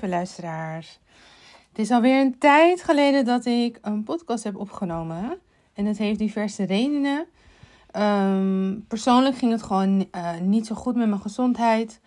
lieve 0.00 0.16
luisteraars. 0.16 0.98
Het 1.68 1.78
is 1.78 1.90
alweer 1.90 2.20
een 2.20 2.38
tijd 2.38 2.82
geleden 2.82 3.24
dat 3.24 3.44
ik 3.44 3.78
een 3.82 4.02
podcast 4.02 4.44
heb 4.44 4.56
opgenomen. 4.56 5.38
En 5.74 5.84
dat 5.84 5.96
heeft 5.96 6.18
diverse 6.18 6.64
redenen. 6.64 7.26
Ehm, 7.90 8.78
persoonlijk 8.88 9.36
ging 9.36 9.52
het 9.52 9.62
gewoon 9.62 10.06
uh, 10.16 10.38
niet 10.40 10.66
zo 10.66 10.74
goed 10.74 10.96
met 10.96 11.08
mijn 11.08 11.20
gezondheid. 11.20 12.00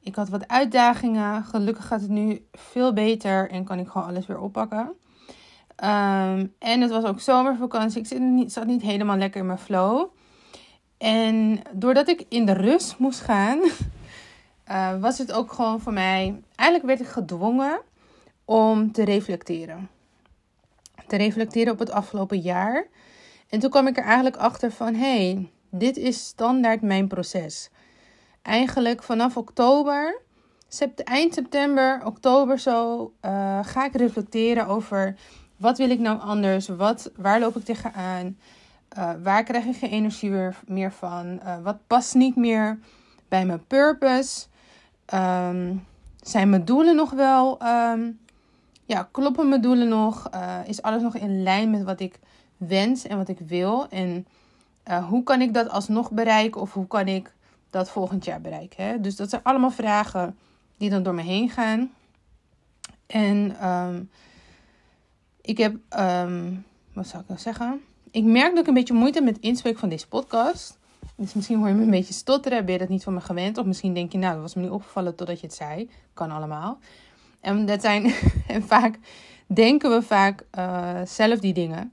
Ik 0.00 0.14
had 0.14 0.28
wat 0.28 0.48
uitdagingen. 0.48 1.44
Gelukkig 1.44 1.86
gaat 1.86 2.00
het 2.00 2.10
nu 2.10 2.46
veel 2.52 2.92
beter 2.92 3.50
en 3.50 3.64
kan 3.64 3.78
ik 3.78 3.88
gewoon 3.88 4.08
alles 4.08 4.26
weer 4.26 4.40
oppakken. 4.40 4.92
Um, 5.84 6.54
en 6.58 6.80
het 6.80 6.90
was 6.90 7.04
ook 7.04 7.20
zomervakantie. 7.20 8.02
Ik 8.02 8.18
niet, 8.18 8.52
zat 8.52 8.66
niet 8.66 8.82
helemaal 8.82 9.16
lekker 9.16 9.40
in 9.40 9.46
mijn 9.46 9.58
flow. 9.58 10.06
En 10.98 11.60
doordat 11.72 12.08
ik 12.08 12.24
in 12.28 12.46
de 12.46 12.52
rust 12.52 12.98
moest 12.98 13.20
gaan, 13.20 13.58
uh, 14.70 15.00
was 15.00 15.18
het 15.18 15.32
ook 15.32 15.52
gewoon 15.52 15.80
voor 15.80 15.92
mij. 15.92 16.42
Eigenlijk 16.54 16.88
werd 16.88 17.08
ik 17.08 17.14
gedwongen 17.14 17.80
om 18.44 18.92
te 18.92 19.04
reflecteren. 19.04 19.88
Te 21.06 21.16
reflecteren 21.16 21.72
op 21.72 21.78
het 21.78 21.90
afgelopen 21.90 22.38
jaar. 22.40 22.86
En 23.48 23.58
toen 23.58 23.70
kwam 23.70 23.86
ik 23.86 23.96
er 23.96 24.04
eigenlijk 24.04 24.36
achter 24.36 24.70
van: 24.70 24.94
hé, 24.94 25.30
hey, 25.32 25.50
dit 25.70 25.96
is 25.96 26.26
standaard 26.26 26.82
mijn 26.82 27.08
proces. 27.08 27.70
Eigenlijk 28.42 29.02
vanaf 29.02 29.36
oktober, 29.36 30.20
eind 31.04 31.34
september, 31.34 32.00
oktober 32.04 32.58
zo, 32.58 33.02
uh, 33.22 33.58
ga 33.62 33.84
ik 33.84 33.96
reflecteren 33.96 34.66
over 34.66 35.16
wat 35.56 35.78
wil 35.78 35.90
ik 35.90 35.98
nou 35.98 36.20
anders? 36.20 36.68
Wat, 36.68 37.10
waar 37.16 37.40
loop 37.40 37.56
ik 37.56 37.64
tegenaan? 37.64 38.38
Uh, 38.98 39.10
waar 39.22 39.44
krijg 39.44 39.64
ik 39.64 39.76
geen 39.76 39.90
energie 39.90 40.30
meer, 40.66 40.92
van? 40.92 41.40
Wat 41.62 41.86
past 41.86 42.14
niet 42.14 42.36
meer 42.36 42.78
bij 43.28 43.46
mijn 43.46 43.66
purpose? 43.66 44.46
Um, 45.14 45.86
zijn 46.20 46.50
mijn 46.50 46.64
doelen 46.64 46.96
nog 46.96 47.10
wel? 47.10 47.58
Um, 47.62 48.18
ja, 48.84 49.08
kloppen 49.12 49.48
mijn 49.48 49.60
doelen 49.60 49.88
nog? 49.88 50.30
Uh, 50.34 50.58
is 50.66 50.82
alles 50.82 51.02
nog 51.02 51.16
in 51.16 51.42
lijn 51.42 51.70
met 51.70 51.82
wat 51.82 52.00
ik 52.00 52.18
wens 52.56 53.06
en 53.06 53.16
wat 53.16 53.28
ik 53.28 53.38
wil? 53.38 53.88
En 53.88 54.26
hoe 55.08 55.22
kan 55.22 55.40
ik 55.40 55.54
dat 55.54 55.68
alsnog 55.68 56.10
bereiken? 56.10 56.60
Of 56.60 56.72
hoe 56.72 56.86
kan 56.86 57.08
ik 57.08 57.32
dat 57.70 57.90
volgend 57.90 58.24
jaar 58.24 58.40
bereiken? 58.40 58.84
Hè? 58.84 59.00
Dus 59.00 59.16
dat 59.16 59.30
zijn 59.30 59.42
allemaal 59.42 59.70
vragen 59.70 60.38
die 60.76 60.90
dan 60.90 61.02
door 61.02 61.14
me 61.14 61.22
heen 61.22 61.50
gaan. 61.50 61.90
En 63.06 63.68
um, 63.68 64.10
ik 65.40 65.58
heb, 65.58 65.76
wat 66.92 67.06
zou 67.06 67.22
ik 67.22 67.28
nou 67.28 67.40
zeggen? 67.40 67.80
Ik 68.10 68.24
merk 68.24 68.50
dat 68.50 68.58
ik 68.58 68.66
een 68.66 68.74
beetje 68.74 68.94
moeite 68.94 69.18
heb 69.18 69.26
met 69.32 69.38
inspreken 69.38 69.80
van 69.80 69.88
deze 69.88 70.08
podcast. 70.08 70.77
Dus 71.18 71.34
misschien 71.34 71.58
hoor 71.58 71.68
je 71.68 71.74
me 71.74 71.82
een 71.82 71.90
beetje 71.90 72.14
stotteren. 72.14 72.64
Ben 72.64 72.72
je 72.72 72.78
dat 72.78 72.88
niet 72.88 73.02
van 73.02 73.14
me 73.14 73.20
gewend? 73.20 73.58
Of 73.58 73.64
misschien 73.64 73.94
denk 73.94 74.12
je, 74.12 74.18
nou, 74.18 74.32
dat 74.32 74.42
was 74.42 74.54
me 74.54 74.62
niet 74.62 74.70
opgevallen 74.70 75.14
totdat 75.14 75.40
je 75.40 75.46
het 75.46 75.54
zei. 75.54 75.90
Kan 76.14 76.30
allemaal. 76.30 76.78
En 77.40 77.66
dat 77.66 77.80
zijn, 77.80 78.14
en 78.46 78.62
vaak 78.62 78.98
denken 79.46 79.90
we 79.90 80.02
vaak 80.02 80.44
uh, 80.58 81.00
zelf 81.04 81.38
die 81.38 81.52
dingen. 81.52 81.92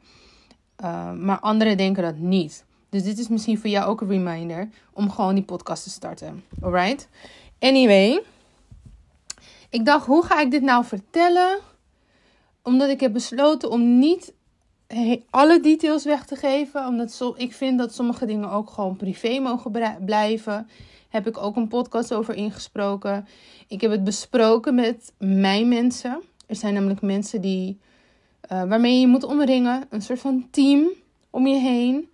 Uh, 0.83 1.11
maar 1.11 1.39
anderen 1.39 1.77
denken 1.77 2.03
dat 2.03 2.17
niet. 2.17 2.65
Dus 2.89 3.03
dit 3.03 3.17
is 3.17 3.27
misschien 3.27 3.59
voor 3.59 3.69
jou 3.69 3.85
ook 3.89 4.01
een 4.01 4.07
reminder 4.07 4.69
om 4.93 5.11
gewoon 5.11 5.35
die 5.35 5.43
podcast 5.43 5.83
te 5.83 5.89
starten. 5.89 6.43
Alright? 6.61 7.07
Anyway. 7.59 8.23
Ik 9.69 9.85
dacht, 9.85 10.05
hoe 10.05 10.25
ga 10.25 10.41
ik 10.41 10.51
dit 10.51 10.61
nou 10.61 10.85
vertellen? 10.85 11.59
Omdat 12.63 12.89
ik 12.89 12.99
heb 12.99 13.13
besloten 13.13 13.69
om 13.69 13.99
niet 13.99 14.33
alle 15.30 15.59
details 15.59 16.03
weg 16.03 16.25
te 16.25 16.36
geven. 16.36 16.88
Omdat 16.88 17.33
ik 17.36 17.53
vind 17.53 17.78
dat 17.78 17.94
sommige 17.94 18.25
dingen 18.25 18.50
ook 18.50 18.69
gewoon 18.69 18.95
privé 18.95 19.39
mogen 19.39 19.72
blijven. 20.05 20.69
Heb 21.09 21.27
ik 21.27 21.38
ook 21.38 21.55
een 21.55 21.67
podcast 21.67 22.14
over 22.14 22.36
ingesproken. 22.36 23.27
Ik 23.67 23.81
heb 23.81 23.92
het 23.92 24.03
besproken 24.03 24.75
met 24.75 25.14
mijn 25.17 25.67
mensen. 25.67 26.22
Er 26.47 26.55
zijn 26.55 26.73
namelijk 26.73 27.02
mensen 27.02 27.42
die, 27.42 27.80
uh, 28.52 28.64
waarmee 28.64 29.00
je 29.00 29.08
moet 29.08 29.23
omringen. 29.23 29.83
Een 29.89 30.02
soort 30.02 30.20
van 30.20 30.48
team 30.52 30.88
om 31.30 31.48
je 31.48 31.59
heen. 31.59 32.09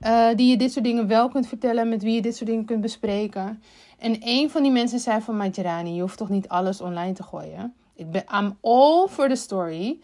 Uh, 0.00 0.28
die 0.34 0.50
je 0.50 0.56
dit 0.56 0.72
soort 0.72 0.84
dingen 0.84 1.06
wel 1.06 1.28
kunt 1.28 1.46
vertellen. 1.46 1.88
Met 1.88 2.02
wie 2.02 2.14
je 2.14 2.22
dit 2.22 2.36
soort 2.36 2.50
dingen 2.50 2.64
kunt 2.64 2.80
bespreken. 2.80 3.62
En 3.98 4.16
een 4.20 4.50
van 4.50 4.62
die 4.62 4.72
mensen 4.72 4.98
zei 4.98 5.20
van 5.20 5.36
Majerani, 5.36 5.94
je 5.94 6.00
hoeft 6.00 6.18
toch 6.18 6.28
niet 6.28 6.48
alles 6.48 6.80
online 6.80 7.12
te 7.12 7.22
gooien. 7.22 7.74
Ik 7.96 8.10
ben 8.10 8.24
I'm 8.32 8.56
all 8.60 9.06
for 9.08 9.28
the 9.28 9.34
story. 9.34 9.98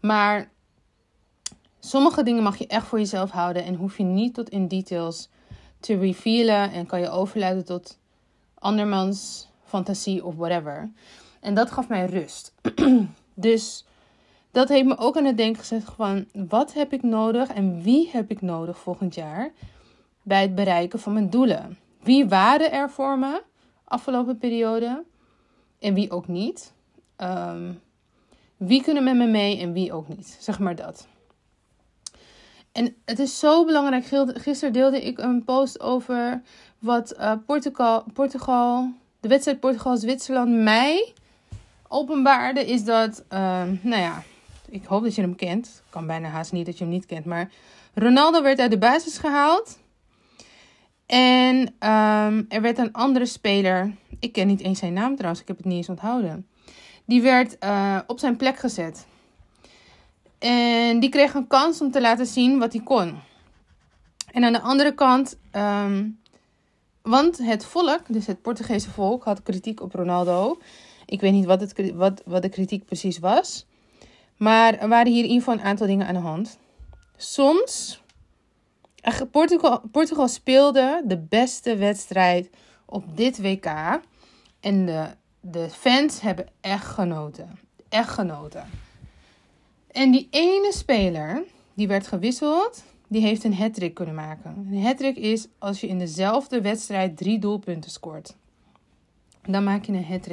Maar 0.00 0.50
Sommige 1.80 2.22
dingen 2.22 2.42
mag 2.42 2.56
je 2.56 2.66
echt 2.66 2.86
voor 2.86 2.98
jezelf 2.98 3.30
houden 3.30 3.64
en 3.64 3.74
hoef 3.74 3.96
je 3.96 4.04
niet 4.04 4.34
tot 4.34 4.48
in 4.48 4.68
details 4.68 5.28
te 5.80 5.98
revealen 5.98 6.72
en 6.72 6.86
kan 6.86 7.00
je 7.00 7.10
overleiden 7.10 7.64
tot 7.64 7.98
andermans 8.54 9.48
fantasie 9.64 10.24
of 10.24 10.34
whatever. 10.34 10.90
En 11.40 11.54
dat 11.54 11.70
gaf 11.70 11.88
mij 11.88 12.06
rust. 12.06 12.54
dus 13.34 13.84
dat 14.50 14.68
heeft 14.68 14.86
me 14.86 14.98
ook 14.98 15.16
aan 15.16 15.24
het 15.24 15.36
denken 15.36 15.60
gezet 15.60 15.84
van 15.84 16.26
wat 16.32 16.72
heb 16.72 16.92
ik 16.92 17.02
nodig 17.02 17.48
en 17.48 17.82
wie 17.82 18.10
heb 18.12 18.30
ik 18.30 18.40
nodig 18.40 18.78
volgend 18.78 19.14
jaar 19.14 19.52
bij 20.22 20.42
het 20.42 20.54
bereiken 20.54 20.98
van 20.98 21.12
mijn 21.12 21.30
doelen. 21.30 21.78
Wie 22.02 22.28
waren 22.28 22.72
er 22.72 22.90
voor 22.90 23.18
me 23.18 23.42
afgelopen 23.84 24.38
periode 24.38 25.04
en 25.78 25.94
wie 25.94 26.10
ook 26.10 26.28
niet. 26.28 26.72
Um, 27.16 27.80
wie 28.56 28.82
kunnen 28.82 29.04
met 29.04 29.16
me 29.16 29.26
mee 29.26 29.58
en 29.60 29.72
wie 29.72 29.92
ook 29.92 30.08
niet. 30.08 30.36
Zeg 30.40 30.58
maar 30.58 30.76
dat. 30.76 31.08
En 32.78 32.94
het 33.04 33.18
is 33.18 33.38
zo 33.38 33.64
belangrijk. 33.64 34.04
Gisteren 34.34 34.72
deelde 34.72 35.06
ik 35.06 35.18
een 35.18 35.44
post 35.44 35.80
over 35.80 36.42
wat 36.78 37.14
uh, 37.18 37.32
Portugal, 37.46 38.04
Portugal, 38.12 38.92
de 39.20 39.28
wedstrijd 39.28 39.60
Portugal-Zwitserland 39.60 40.50
mij 40.50 41.12
openbaarde. 41.88 42.66
Is 42.66 42.84
dat, 42.84 43.24
uh, 43.32 43.62
nou 43.80 44.02
ja, 44.02 44.22
ik 44.68 44.84
hoop 44.84 45.02
dat 45.02 45.14
je 45.14 45.22
hem 45.22 45.36
kent. 45.36 45.82
Kan 45.90 46.06
bijna 46.06 46.28
haast 46.28 46.52
niet 46.52 46.66
dat 46.66 46.78
je 46.78 46.84
hem 46.84 46.92
niet 46.92 47.06
kent. 47.06 47.24
Maar 47.24 47.50
Ronaldo 47.94 48.42
werd 48.42 48.58
uit 48.58 48.70
de 48.70 48.78
basis 48.78 49.18
gehaald. 49.18 49.78
En 51.06 51.56
um, 51.58 52.46
er 52.48 52.60
werd 52.60 52.78
een 52.78 52.92
andere 52.92 53.26
speler. 53.26 53.94
Ik 54.20 54.32
ken 54.32 54.46
niet 54.46 54.60
eens 54.60 54.78
zijn 54.78 54.92
naam 54.92 55.14
trouwens. 55.14 55.40
Ik 55.40 55.48
heb 55.48 55.56
het 55.56 55.66
niet 55.66 55.76
eens 55.76 55.88
onthouden. 55.88 56.46
Die 57.04 57.22
werd 57.22 57.56
uh, 57.64 57.98
op 58.06 58.18
zijn 58.18 58.36
plek 58.36 58.58
gezet. 58.58 59.06
En 60.38 61.00
die 61.00 61.10
kreeg 61.10 61.34
een 61.34 61.46
kans 61.46 61.80
om 61.80 61.90
te 61.90 62.00
laten 62.00 62.26
zien 62.26 62.58
wat 62.58 62.72
hij 62.72 62.82
kon. 62.82 63.18
En 64.30 64.44
aan 64.44 64.52
de 64.52 64.60
andere 64.60 64.94
kant, 64.94 65.38
um, 65.52 66.20
want 67.02 67.38
het 67.38 67.64
volk, 67.64 68.00
dus 68.08 68.26
het 68.26 68.42
Portugese 68.42 68.90
volk, 68.90 69.24
had 69.24 69.42
kritiek 69.42 69.80
op 69.80 69.94
Ronaldo. 69.94 70.58
Ik 71.06 71.20
weet 71.20 71.32
niet 71.32 71.44
wat, 71.44 71.60
het, 71.60 71.92
wat, 71.94 72.22
wat 72.24 72.42
de 72.42 72.48
kritiek 72.48 72.84
precies 72.84 73.18
was. 73.18 73.66
Maar 74.36 74.74
er 74.74 74.88
waren 74.88 75.12
hier 75.12 75.24
in 75.24 75.30
ieder 75.30 75.44
geval 75.44 75.54
een 75.54 75.66
aantal 75.66 75.86
dingen 75.86 76.06
aan 76.06 76.14
de 76.14 76.20
hand. 76.20 76.58
Soms, 77.16 78.02
Portugal, 79.30 79.82
Portugal 79.92 80.28
speelde 80.28 81.02
de 81.04 81.18
beste 81.18 81.76
wedstrijd 81.76 82.50
op 82.84 83.16
dit 83.16 83.40
WK. 83.40 84.00
En 84.60 84.86
de, 84.86 85.06
de 85.40 85.68
fans 85.70 86.20
hebben 86.20 86.46
echt 86.60 86.86
genoten. 86.86 87.58
Echt 87.88 88.08
genoten. 88.08 88.70
En 89.88 90.10
die 90.10 90.28
ene 90.30 90.72
speler 90.72 91.42
die 91.74 91.88
werd 91.88 92.06
gewisseld, 92.06 92.82
die 93.08 93.22
heeft 93.22 93.44
een 93.44 93.54
hat 93.54 93.92
kunnen 93.92 94.14
maken. 94.14 94.68
Een 94.70 94.84
hat 94.84 95.00
is 95.00 95.46
als 95.58 95.80
je 95.80 95.86
in 95.86 95.98
dezelfde 95.98 96.60
wedstrijd 96.60 97.16
drie 97.16 97.38
doelpunten 97.38 97.90
scoort. 97.90 98.34
Dan 99.42 99.64
maak 99.64 99.84
je 99.84 99.92
een 99.92 100.04
hat 100.04 100.28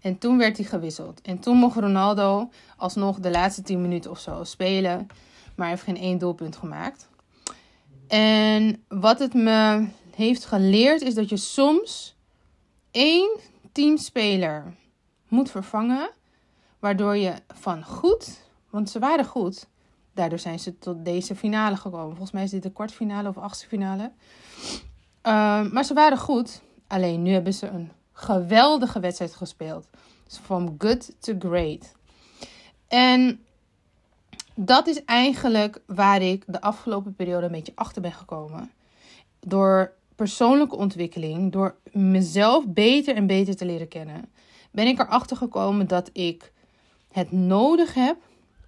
En 0.00 0.18
toen 0.18 0.38
werd 0.38 0.56
hij 0.56 0.66
gewisseld. 0.66 1.20
En 1.20 1.38
toen 1.38 1.56
mocht 1.56 1.76
Ronaldo 1.76 2.50
alsnog 2.76 3.18
de 3.18 3.30
laatste 3.30 3.62
10 3.62 3.80
minuten 3.80 4.10
of 4.10 4.18
zo 4.18 4.44
spelen. 4.44 5.06
Maar 5.54 5.68
heeft 5.68 5.82
geen 5.82 5.96
één 5.96 6.18
doelpunt 6.18 6.56
gemaakt. 6.56 7.08
En 8.08 8.84
wat 8.88 9.18
het 9.18 9.34
me 9.34 9.88
heeft 10.14 10.44
geleerd 10.44 11.00
is 11.00 11.14
dat 11.14 11.28
je 11.28 11.36
soms 11.36 12.16
één 12.90 13.38
teamspeler 13.72 14.74
moet 15.28 15.50
vervangen. 15.50 16.10
Waardoor 16.78 17.16
je 17.16 17.34
van 17.48 17.84
goed 17.84 18.49
want 18.70 18.90
ze 18.90 18.98
waren 18.98 19.24
goed. 19.24 19.66
Daardoor 20.14 20.38
zijn 20.38 20.58
ze 20.58 20.78
tot 20.78 21.04
deze 21.04 21.36
finale 21.36 21.76
gekomen. 21.76 22.08
Volgens 22.08 22.30
mij 22.30 22.42
is 22.42 22.50
dit 22.50 22.62
de 22.62 22.72
kwartfinale 22.72 23.28
of 23.28 23.38
achtste 23.38 23.66
finale. 23.66 24.12
Uh, 25.26 25.70
maar 25.70 25.84
ze 25.84 25.94
waren 25.94 26.18
goed. 26.18 26.62
Alleen 26.86 27.22
nu 27.22 27.32
hebben 27.32 27.54
ze 27.54 27.66
een 27.66 27.90
geweldige 28.12 29.00
wedstrijd 29.00 29.34
gespeeld. 29.34 29.88
from 30.26 30.74
good 30.78 31.12
to 31.18 31.34
great. 31.38 31.94
En 32.88 33.40
dat 34.54 34.86
is 34.86 35.04
eigenlijk 35.04 35.80
waar 35.86 36.22
ik 36.22 36.44
de 36.46 36.60
afgelopen 36.60 37.14
periode 37.14 37.46
een 37.46 37.52
beetje 37.52 37.72
achter 37.74 38.02
ben 38.02 38.12
gekomen. 38.12 38.70
Door 39.40 39.92
persoonlijke 40.16 40.76
ontwikkeling, 40.76 41.52
door 41.52 41.76
mezelf 41.92 42.66
beter 42.66 43.14
en 43.14 43.26
beter 43.26 43.56
te 43.56 43.64
leren 43.64 43.88
kennen, 43.88 44.32
ben 44.70 44.86
ik 44.86 44.98
erachter 44.98 45.36
gekomen 45.36 45.86
dat 45.86 46.10
ik 46.12 46.52
het 47.12 47.32
nodig 47.32 47.94
heb 47.94 48.16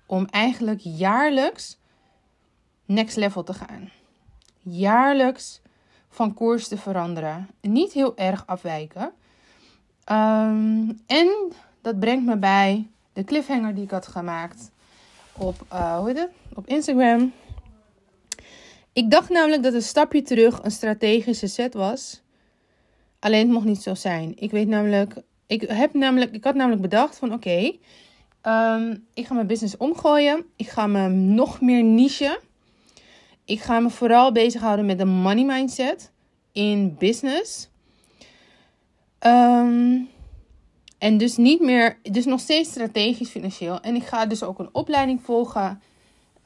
om 0.07 0.27
eigenlijk 0.27 0.81
jaarlijks 0.83 1.79
next 2.85 3.17
level 3.17 3.43
te 3.43 3.55
gaan. 3.55 3.91
Jaarlijks 4.59 5.61
van 6.09 6.35
koers 6.35 6.69
te 6.69 6.77
veranderen. 6.77 7.49
Niet 7.61 7.93
heel 7.93 8.17
erg 8.17 8.47
afwijken. 8.47 9.13
Um, 10.11 11.01
en 11.07 11.53
dat 11.81 12.01
brengt 12.01 12.25
me 12.25 12.37
bij 12.37 12.89
de 13.13 13.25
cliffhanger 13.25 13.75
die 13.75 13.85
ik 13.85 13.91
had 13.91 14.07
gemaakt 14.07 14.71
op, 15.33 15.67
uh, 15.73 15.99
hoe 15.99 16.09
heet 16.09 16.19
het? 16.19 16.31
op 16.55 16.67
Instagram. 16.67 17.33
Ik 18.93 19.11
dacht 19.11 19.29
namelijk 19.29 19.63
dat 19.63 19.75
een 19.75 19.83
stapje 19.83 20.23
terug 20.23 20.63
een 20.63 20.71
strategische 20.71 21.47
set 21.47 21.75
was. 21.75 22.23
Alleen 23.19 23.41
het 23.41 23.51
mocht 23.51 23.65
niet 23.65 23.83
zo 23.83 23.95
zijn. 23.95 24.33
Ik 24.37 24.51
weet 24.51 24.69
namelijk, 24.69 25.15
ik, 25.47 25.61
heb 25.61 25.95
namelijk, 25.95 26.33
ik 26.33 26.45
had 26.45 26.55
namelijk 26.55 26.83
bedacht 26.83 27.19
van 27.19 27.33
oké, 27.33 27.77
ehm, 28.43 28.97
ik 29.15 29.27
ga 29.27 29.35
mijn 29.35 29.47
business 29.47 29.77
omgooien. 29.77 30.45
Ik 30.57 30.69
ga 30.69 30.87
me 30.87 31.09
nog 31.09 31.61
meer 31.61 31.83
nichen. 31.83 32.39
Ik 33.45 33.61
ga 33.61 33.81
me 33.81 33.91
vooral 33.91 34.33
bezighouden 34.33 34.87
met 34.87 34.99
de 34.99 35.05
money 35.05 35.45
mindset 35.45 36.11
in 36.53 36.97
business. 36.99 37.69
Um, 39.27 40.09
en 40.99 41.19
dus 41.19 41.37
niet 41.37 41.61
meer, 41.61 41.99
dus 42.03 42.25
nog 42.25 42.41
steeds 42.41 42.71
strategisch 42.71 43.29
financieel. 43.29 43.81
En 43.81 43.95
ik 43.95 44.05
ga 44.05 44.27
dus 44.27 44.43
ook 44.43 44.59
een 44.59 44.69
opleiding 44.73 45.23
volgen 45.23 45.81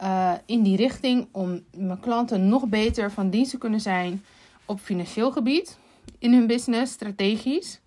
uh, 0.01 0.33
in 0.45 0.63
die 0.63 0.77
richting 0.77 1.27
om 1.31 1.63
mijn 1.75 1.99
klanten 1.99 2.49
nog 2.49 2.67
beter 2.67 3.11
van 3.11 3.29
dienst 3.29 3.51
te 3.51 3.57
kunnen 3.57 3.81
zijn 3.81 4.23
op 4.65 4.79
financieel 4.79 5.31
gebied 5.31 5.77
in 6.19 6.33
hun 6.33 6.47
business, 6.47 6.93
strategisch. 6.93 7.79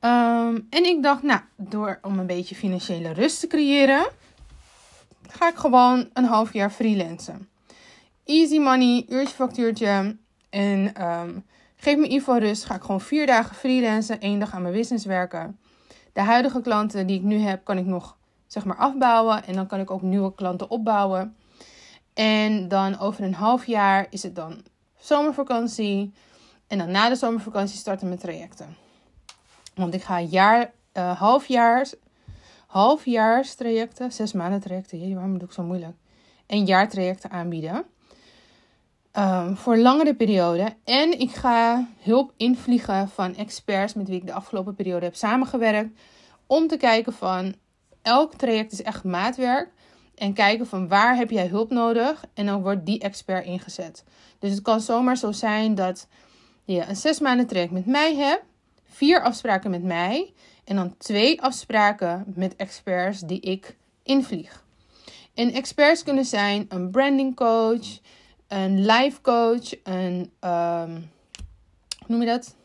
Um, 0.00 0.66
en 0.70 0.84
ik 0.84 1.02
dacht, 1.02 1.22
nou, 1.22 1.40
door 1.56 1.98
om 2.02 2.18
een 2.18 2.26
beetje 2.26 2.54
financiële 2.54 3.12
rust 3.12 3.40
te 3.40 3.46
creëren, 3.46 4.06
ga 5.28 5.48
ik 5.48 5.56
gewoon 5.56 6.10
een 6.12 6.24
half 6.24 6.52
jaar 6.52 6.70
freelancen. 6.70 7.48
Easy 8.24 8.58
money, 8.58 9.04
uurtje 9.08 9.34
factuurtje. 9.34 10.16
En 10.50 11.04
um, 11.08 11.44
geef 11.76 11.96
me 11.96 12.08
info 12.08 12.32
rust. 12.32 12.64
Ga 12.64 12.74
ik 12.74 12.82
gewoon 12.82 13.00
vier 13.00 13.26
dagen 13.26 13.56
freelancen, 13.56 14.20
één 14.20 14.38
dag 14.38 14.54
aan 14.54 14.62
mijn 14.62 14.74
business 14.74 15.04
werken. 15.04 15.58
De 16.12 16.20
huidige 16.20 16.60
klanten 16.60 17.06
die 17.06 17.16
ik 17.16 17.22
nu 17.24 17.38
heb, 17.38 17.64
kan 17.64 17.78
ik 17.78 17.86
nog 17.86 18.16
zeg 18.46 18.64
maar 18.64 18.76
afbouwen. 18.76 19.44
En 19.44 19.54
dan 19.54 19.66
kan 19.66 19.80
ik 19.80 19.90
ook 19.90 20.02
nieuwe 20.02 20.34
klanten 20.34 20.70
opbouwen. 20.70 21.36
En 22.14 22.68
dan 22.68 22.98
over 22.98 23.24
een 23.24 23.34
half 23.34 23.66
jaar 23.66 24.06
is 24.10 24.22
het 24.22 24.34
dan 24.34 24.62
zomervakantie. 24.98 26.12
En 26.66 26.78
dan 26.78 26.90
na 26.90 27.08
de 27.08 27.14
zomervakantie 27.14 27.78
starten 27.78 28.08
mijn 28.08 28.20
trajecten. 28.20 28.76
Want 29.78 29.94
ik 29.94 30.02
ga 30.02 30.20
jaar, 30.20 30.72
uh, 30.94 31.20
halfjaars, 32.66 33.54
trajecten, 33.54 34.12
zes 34.12 34.32
maanden 34.32 34.60
trajecten. 34.60 34.98
Jee, 34.98 35.14
waarom 35.14 35.38
doe 35.38 35.48
ik 35.48 35.54
zo 35.54 35.62
moeilijk? 35.62 35.96
En 36.46 36.64
jaartrajecten 36.64 37.30
aanbieden. 37.30 37.84
Um, 39.12 39.56
voor 39.56 39.76
langere 39.76 40.14
periode. 40.14 40.74
En 40.84 41.18
ik 41.20 41.30
ga 41.30 41.88
hulp 42.00 42.32
invliegen 42.36 43.08
van 43.08 43.36
experts 43.36 43.94
met 43.94 44.08
wie 44.08 44.16
ik 44.16 44.26
de 44.26 44.32
afgelopen 44.32 44.74
periode 44.74 45.04
heb 45.04 45.14
samengewerkt. 45.14 46.00
Om 46.46 46.66
te 46.66 46.76
kijken 46.76 47.12
van 47.12 47.54
elk 48.02 48.34
traject 48.34 48.72
is 48.72 48.82
echt 48.82 49.04
maatwerk. 49.04 49.70
En 50.14 50.32
kijken 50.32 50.66
van 50.66 50.88
waar 50.88 51.16
heb 51.16 51.30
jij 51.30 51.46
hulp 51.46 51.70
nodig. 51.70 52.24
En 52.34 52.46
dan 52.46 52.62
wordt 52.62 52.86
die 52.86 53.00
expert 53.00 53.44
ingezet. 53.44 54.04
Dus 54.38 54.50
het 54.50 54.62
kan 54.62 54.80
zomaar 54.80 55.16
zo 55.16 55.32
zijn 55.32 55.74
dat 55.74 56.08
je 56.64 56.84
een 56.88 56.96
zes 56.96 57.20
maanden 57.20 57.46
traject 57.46 57.72
met 57.72 57.86
mij 57.86 58.14
hebt. 58.14 58.42
Vier 58.88 59.22
afspraken 59.22 59.70
met 59.70 59.82
mij. 59.82 60.32
En 60.64 60.76
dan 60.76 60.96
twee 60.96 61.42
afspraken 61.42 62.24
met 62.34 62.56
experts 62.56 63.20
die 63.20 63.40
ik 63.40 63.76
invlieg. 64.02 64.64
En 65.34 65.52
experts 65.52 66.02
kunnen 66.02 66.24
zijn 66.24 66.66
een 66.68 66.90
branding 66.90 67.36
coach, 67.36 67.98
een 68.48 68.86
life 68.86 69.20
coach, 69.20 69.72
een 69.82 70.32
um, 70.40 71.10
hoe 71.98 72.16
noem 72.16 72.20
je 72.20 72.26
dat? 72.26 72.56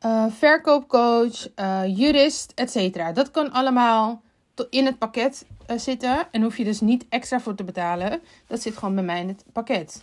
Uh, 0.00 0.26
verkoopcoach, 0.28 1.48
uh, 1.56 1.82
jurist, 1.86 2.52
etc. 2.54 3.14
Dat 3.14 3.30
kan 3.30 3.52
allemaal 3.52 4.22
in 4.70 4.86
het 4.86 4.98
pakket 4.98 5.46
zitten. 5.76 6.28
En 6.30 6.42
hoef 6.42 6.56
je 6.56 6.64
dus 6.64 6.80
niet 6.80 7.06
extra 7.08 7.40
voor 7.40 7.54
te 7.54 7.64
betalen. 7.64 8.20
Dat 8.46 8.62
zit 8.62 8.76
gewoon 8.76 8.94
bij 8.94 9.04
mij 9.04 9.20
in 9.20 9.28
het 9.28 9.44
pakket. 9.52 10.02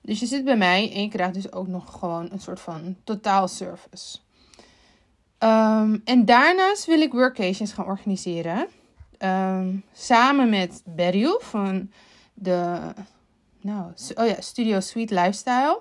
Dus 0.00 0.20
je 0.20 0.26
zit 0.26 0.44
bij 0.44 0.56
mij 0.56 0.92
en 0.92 1.02
je 1.02 1.08
krijgt 1.08 1.34
dus 1.34 1.52
ook 1.52 1.66
nog 1.66 1.98
gewoon 1.98 2.28
een 2.32 2.40
soort 2.40 2.60
van 2.60 2.96
totaalservice. 3.04 4.18
Um, 5.38 6.00
en 6.04 6.24
daarnaast 6.24 6.86
wil 6.86 7.00
ik 7.00 7.12
workations 7.12 7.72
gaan 7.72 7.86
organiseren. 7.86 8.66
Um, 9.18 9.84
samen 9.92 10.50
met 10.50 10.82
Beryl 10.84 11.40
van 11.42 11.90
de 12.34 12.80
nou, 13.60 13.92
oh 14.14 14.26
ja, 14.26 14.40
Studio 14.40 14.80
Sweet 14.80 15.10
Lifestyle. 15.10 15.80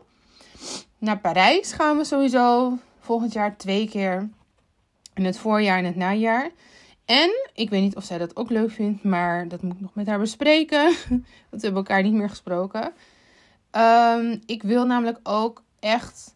Naar 0.98 1.20
Parijs 1.20 1.74
gaan 1.74 1.98
we 1.98 2.04
sowieso 2.04 2.78
volgend 3.00 3.34
jaar 3.34 3.58
twee 3.58 3.90
keer. 3.90 4.30
In 5.14 5.26
het 5.26 5.38
voorjaar 5.38 5.78
en 5.78 5.86
het 5.86 5.96
najaar. 5.96 6.52
En 7.12 7.50
ik 7.54 7.70
weet 7.70 7.82
niet 7.82 7.96
of 7.96 8.04
zij 8.04 8.18
dat 8.18 8.36
ook 8.36 8.50
leuk 8.50 8.72
vindt, 8.72 9.04
maar 9.04 9.48
dat 9.48 9.62
moet 9.62 9.74
ik 9.74 9.80
nog 9.80 9.94
met 9.94 10.08
haar 10.08 10.20
bespreken. 10.20 10.84
Want 11.50 11.50
we 11.50 11.60
hebben 11.60 11.76
elkaar 11.76 12.04
niet 12.04 12.14
meer 12.14 12.30
gesproken. 12.30 12.94
Um, 13.72 14.42
ik 14.46 14.64
wil 14.64 14.86
namelijk 14.86 15.20
ook 15.24 15.64
echt 15.80 16.36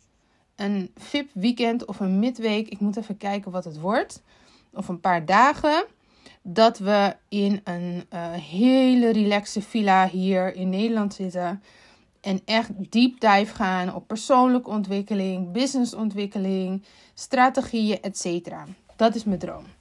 een 0.55 0.91
VIP 0.95 1.29
weekend 1.33 1.85
of 1.85 1.99
een 1.99 2.19
midweek. 2.19 2.67
Ik 2.67 2.79
moet 2.79 2.97
even 2.97 3.17
kijken 3.17 3.51
wat 3.51 3.63
het 3.63 3.79
wordt. 3.79 4.21
Of 4.73 4.87
een 4.87 4.99
paar 4.99 5.25
dagen 5.25 5.85
dat 6.41 6.77
we 6.77 7.15
in 7.29 7.61
een 7.63 8.05
uh, 8.13 8.31
hele 8.31 9.11
relaxe 9.11 9.61
villa 9.61 10.07
hier 10.07 10.55
in 10.55 10.69
Nederland 10.69 11.13
zitten. 11.13 11.63
En 12.21 12.41
echt 12.45 12.91
deep 12.91 13.19
dive 13.19 13.55
gaan 13.55 13.95
op 13.95 14.07
persoonlijke 14.07 14.69
ontwikkeling, 14.69 15.51
businessontwikkeling, 15.51 16.83
strategieën, 17.13 18.01
etc. 18.01 18.51
Dat 18.95 19.15
is 19.15 19.23
mijn 19.23 19.39
droom. 19.39 19.74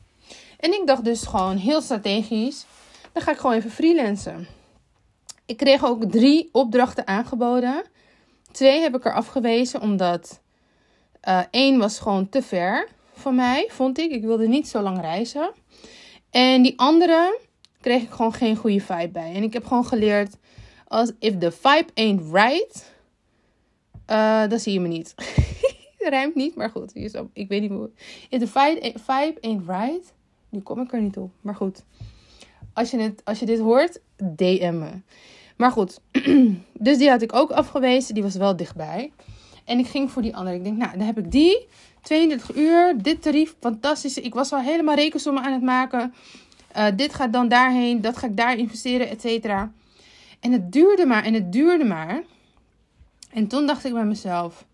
En 0.65 0.73
ik 0.73 0.87
dacht 0.87 1.05
dus 1.05 1.23
gewoon 1.23 1.57
heel 1.57 1.81
strategisch, 1.81 2.67
dan 3.13 3.23
ga 3.23 3.31
ik 3.31 3.37
gewoon 3.37 3.57
even 3.57 3.71
freelancen. 3.71 4.47
Ik 5.47 5.57
kreeg 5.57 5.85
ook 5.85 6.05
drie 6.05 6.49
opdrachten 6.53 7.07
aangeboden. 7.07 7.85
Twee 8.53 8.81
heb 8.81 8.95
ik 8.95 9.05
er 9.05 9.15
afgewezen 9.15 9.81
omdat 9.81 10.41
uh, 11.29 11.41
één 11.51 11.79
was 11.79 11.99
gewoon 11.99 12.29
te 12.29 12.43
ver 12.43 12.89
voor 13.13 13.35
mij, 13.35 13.69
vond 13.71 13.99
ik. 13.99 14.11
Ik 14.11 14.23
wilde 14.23 14.49
niet 14.49 14.69
zo 14.69 14.81
lang 14.81 15.01
reizen. 15.01 15.53
En 16.31 16.63
die 16.63 16.79
andere 16.79 17.39
kreeg 17.81 18.03
ik 18.03 18.11
gewoon 18.11 18.33
geen 18.33 18.57
goede 18.57 18.81
vibe 18.81 19.09
bij. 19.09 19.35
En 19.35 19.43
ik 19.43 19.53
heb 19.53 19.67
gewoon 19.67 19.87
geleerd, 19.87 20.37
als 20.89 21.13
if 21.19 21.39
the 21.39 21.53
vibe 21.53 21.91
ain't 21.95 22.23
right, 22.33 22.93
uh, 24.11 24.49
dan 24.49 24.59
zie 24.59 24.73
je 24.73 24.81
me 24.81 24.89
niet. 24.89 25.15
rijmt 25.99 26.35
niet, 26.35 26.55
maar 26.55 26.71
goed. 26.71 26.95
Ik 27.33 27.49
weet 27.49 27.61
niet 27.61 27.71
hoe. 27.71 27.91
If 28.29 28.41
the 28.41 28.47
vibe 28.47 29.39
ain't 29.41 29.69
right, 29.69 30.13
nu 30.55 30.61
kom 30.61 30.81
ik 30.81 30.93
er 30.93 31.01
niet 31.01 31.17
op. 31.17 31.31
Maar 31.41 31.55
goed. 31.55 31.85
Als 32.73 32.91
je, 32.91 32.99
het, 32.99 33.21
als 33.25 33.39
je 33.39 33.47
dit 33.47 33.59
hoort, 33.59 34.01
DM 34.17 34.79
me. 34.79 34.91
Maar 35.57 35.71
goed. 35.71 36.01
dus 36.87 36.99
die 36.99 37.11
had 37.11 37.23
ik 37.23 37.35
ook 37.35 37.51
afgewezen. 37.51 38.15
Die 38.15 38.23
was 38.23 38.35
wel 38.35 38.57
dichtbij. 38.57 39.13
En 39.65 39.79
ik 39.79 39.87
ging 39.87 40.11
voor 40.11 40.23
die 40.23 40.37
andere. 40.37 40.57
Ik 40.57 40.65
denk, 40.65 40.77
nou, 40.77 40.99
dan 40.99 41.07
heb 41.07 41.19
ik 41.19 41.31
die. 41.31 41.67
32 42.03 42.57
uur, 42.57 43.03
dit 43.03 43.23
tarief, 43.23 43.55
fantastisch. 43.61 44.19
Ik 44.19 44.35
was 44.35 44.53
al 44.53 44.61
helemaal 44.61 44.95
rekensommen 44.95 45.43
aan 45.43 45.53
het 45.53 45.63
maken. 45.63 46.15
Uh, 46.77 46.87
dit 46.97 47.15
gaat 47.15 47.33
dan 47.33 47.49
daarheen, 47.49 48.01
dat 48.01 48.17
ga 48.17 48.27
ik 48.27 48.37
daar 48.37 48.57
investeren, 48.57 49.09
et 49.09 49.21
cetera. 49.21 49.73
En 50.41 50.53
het 50.53 50.73
duurde 50.73 51.07
maar 51.07 51.25
en 51.25 51.35
het 51.35 51.53
duurde 51.53 51.85
maar. 51.85 52.23
En 53.31 53.47
toen 53.47 53.67
dacht 53.67 53.85
ik 53.85 53.93
bij 53.93 54.05
mezelf... 54.05 54.65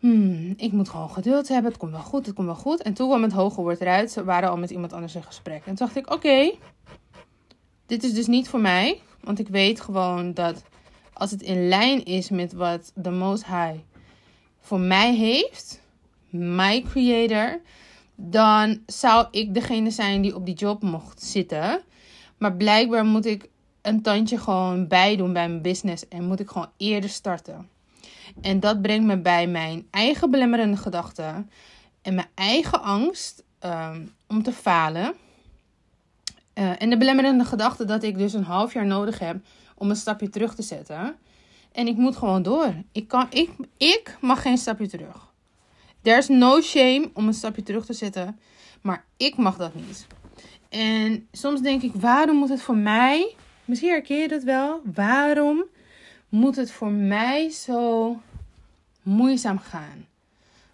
Hmm, 0.00 0.54
ik 0.56 0.72
moet 0.72 0.88
gewoon 0.88 1.10
geduld 1.10 1.48
hebben. 1.48 1.70
Het 1.70 1.80
komt 1.80 1.92
wel 1.92 2.00
goed, 2.00 2.26
het 2.26 2.34
komt 2.34 2.46
wel 2.46 2.56
goed. 2.56 2.82
En 2.82 2.94
toen 2.94 3.08
kwam 3.08 3.22
het 3.22 3.32
hoge 3.32 3.60
woord 3.60 3.80
eruit. 3.80 4.10
Ze 4.10 4.24
waren 4.24 4.50
al 4.50 4.56
met 4.56 4.70
iemand 4.70 4.92
anders 4.92 5.14
in 5.14 5.22
gesprek. 5.22 5.56
En 5.56 5.74
toen 5.74 5.86
dacht 5.86 5.96
ik, 5.96 6.12
oké, 6.12 6.52
dit 7.86 8.04
is 8.04 8.14
dus 8.14 8.26
niet 8.26 8.48
voor 8.48 8.60
mij. 8.60 9.00
Want 9.20 9.38
ik 9.38 9.48
weet 9.48 9.80
gewoon 9.80 10.34
dat 10.34 10.62
als 11.12 11.30
het 11.30 11.42
in 11.42 11.68
lijn 11.68 12.04
is 12.04 12.30
met 12.30 12.52
wat 12.52 12.92
de 12.94 13.10
Most 13.10 13.46
High 13.46 13.78
voor 14.60 14.80
mij 14.80 15.14
heeft, 15.14 15.80
my 16.30 16.82
creator, 16.82 17.60
dan 18.14 18.80
zou 18.86 19.26
ik 19.30 19.54
degene 19.54 19.90
zijn 19.90 20.22
die 20.22 20.34
op 20.34 20.46
die 20.46 20.54
job 20.54 20.82
mocht 20.82 21.22
zitten. 21.22 21.82
Maar 22.38 22.52
blijkbaar 22.52 23.04
moet 23.04 23.26
ik 23.26 23.48
een 23.82 24.02
tandje 24.02 24.38
gewoon 24.38 24.88
bijdoen 24.88 25.32
bij 25.32 25.48
mijn 25.48 25.62
business 25.62 26.08
en 26.08 26.24
moet 26.24 26.40
ik 26.40 26.48
gewoon 26.48 26.70
eerder 26.76 27.10
starten. 27.10 27.68
En 28.40 28.60
dat 28.60 28.82
brengt 28.82 29.06
me 29.06 29.18
bij 29.18 29.46
mijn 29.46 29.86
eigen 29.90 30.30
belemmerende 30.30 30.76
gedachten 30.76 31.50
en 32.02 32.14
mijn 32.14 32.28
eigen 32.34 32.82
angst 32.82 33.44
ehm, 33.58 34.06
om 34.26 34.42
te 34.42 34.52
falen. 34.52 35.14
Uh, 36.54 36.82
en 36.82 36.90
de 36.90 36.96
belemmerende 36.96 37.44
gedachte 37.44 37.84
dat 37.84 38.02
ik 38.02 38.18
dus 38.18 38.32
een 38.32 38.44
half 38.44 38.72
jaar 38.72 38.86
nodig 38.86 39.18
heb 39.18 39.36
om 39.74 39.90
een 39.90 39.96
stapje 39.96 40.28
terug 40.28 40.54
te 40.54 40.62
zetten. 40.62 41.16
En 41.72 41.86
ik 41.86 41.96
moet 41.96 42.16
gewoon 42.16 42.42
door. 42.42 42.74
Ik, 42.92 43.08
kan, 43.08 43.26
ik, 43.30 43.50
ik 43.76 44.16
mag 44.20 44.42
geen 44.42 44.58
stapje 44.58 44.88
terug. 44.88 45.32
There's 46.02 46.28
no 46.28 46.60
shame 46.60 47.10
om 47.12 47.26
een 47.26 47.34
stapje 47.34 47.62
terug 47.62 47.86
te 47.86 47.92
zetten. 47.92 48.38
Maar 48.80 49.04
ik 49.16 49.36
mag 49.36 49.56
dat 49.56 49.74
niet. 49.74 50.06
En 50.68 51.28
soms 51.32 51.60
denk 51.60 51.82
ik, 51.82 51.92
waarom 51.94 52.36
moet 52.36 52.48
het 52.48 52.62
voor 52.62 52.76
mij... 52.76 53.34
Misschien 53.64 53.90
herken 53.90 54.16
je 54.16 54.28
dat 54.28 54.42
wel. 54.42 54.80
Waarom 54.94 55.64
moet 56.30 56.56
het 56.56 56.72
voor 56.72 56.90
mij 56.90 57.50
zo 57.50 58.16
moeizaam 59.02 59.58
gaan? 59.58 60.06